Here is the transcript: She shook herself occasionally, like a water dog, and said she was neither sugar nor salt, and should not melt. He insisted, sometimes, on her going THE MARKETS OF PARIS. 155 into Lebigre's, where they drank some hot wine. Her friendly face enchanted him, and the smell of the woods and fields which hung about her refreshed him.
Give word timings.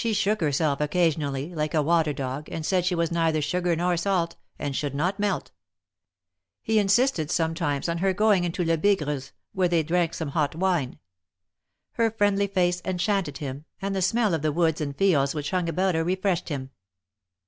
She 0.03 0.13
shook 0.15 0.41
herself 0.41 0.81
occasionally, 0.81 1.53
like 1.53 1.75
a 1.75 1.81
water 1.83 2.11
dog, 2.11 2.49
and 2.49 2.65
said 2.65 2.85
she 2.85 2.95
was 2.95 3.11
neither 3.11 3.39
sugar 3.39 3.75
nor 3.75 3.95
salt, 3.97 4.35
and 4.57 4.75
should 4.75 4.95
not 4.95 5.19
melt. 5.19 5.51
He 6.63 6.79
insisted, 6.79 7.29
sometimes, 7.29 7.87
on 7.87 7.99
her 7.99 8.11
going 8.11 8.41
THE 8.41 8.47
MARKETS 8.49 8.57
OF 8.57 8.65
PARIS. 9.05 9.31
155 9.53 9.53
into 9.53 9.53
Lebigre's, 9.53 9.53
where 9.53 9.67
they 9.67 9.83
drank 9.83 10.13
some 10.15 10.29
hot 10.29 10.55
wine. 10.55 10.97
Her 11.91 12.09
friendly 12.09 12.47
face 12.47 12.81
enchanted 12.83 13.37
him, 13.37 13.65
and 13.79 13.95
the 13.95 14.01
smell 14.01 14.33
of 14.33 14.41
the 14.41 14.51
woods 14.51 14.81
and 14.81 14.97
fields 14.97 15.35
which 15.35 15.51
hung 15.51 15.69
about 15.69 15.93
her 15.93 16.03
refreshed 16.03 16.49
him. 16.49 16.71